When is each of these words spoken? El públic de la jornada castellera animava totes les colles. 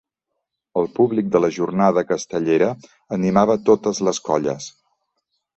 El 0.81 0.87
públic 0.99 1.27
de 1.35 1.41
la 1.43 1.51
jornada 1.57 2.05
castellera 2.13 2.71
animava 3.19 3.61
totes 3.71 4.03
les 4.09 4.25
colles. 4.31 4.73